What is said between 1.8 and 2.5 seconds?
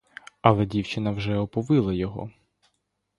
його.